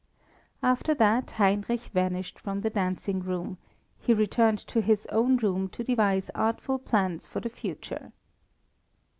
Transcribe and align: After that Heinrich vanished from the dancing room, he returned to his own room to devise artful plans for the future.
After 0.63 0.95
that 0.95 1.29
Heinrich 1.37 1.91
vanished 1.93 2.39
from 2.39 2.61
the 2.61 2.71
dancing 2.71 3.19
room, 3.19 3.59
he 3.99 4.15
returned 4.15 4.57
to 4.65 4.81
his 4.81 5.05
own 5.11 5.37
room 5.37 5.69
to 5.69 5.83
devise 5.83 6.31
artful 6.33 6.79
plans 6.79 7.27
for 7.27 7.39
the 7.39 7.49
future. 7.49 8.11